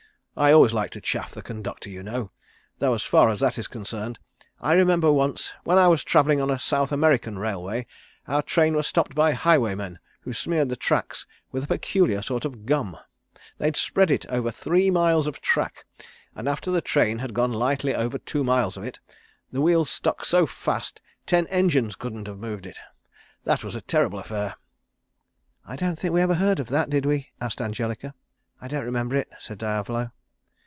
[0.37, 2.31] I always like to chaff the conductor, you know,
[2.79, 4.17] though as far as that is concerned,
[4.61, 7.85] I remember once when I was travelling on a South American Railway
[8.29, 12.65] our train was stopped by highwaymen, who smeared the tracks with a peculiar sort of
[12.65, 12.95] gum.
[13.57, 15.85] They'd spread it over three miles of track,
[16.33, 19.01] and after the train had gone lightly over two miles of it
[19.51, 22.77] the wheels stuck so fast ten engines couldn't have moved it.
[23.43, 24.55] That was a terrible affair."
[25.65, 28.15] "I don't think we ever heard of that, did we?" asked Angelica.
[28.61, 30.13] "I don't remember it," said Diavolo.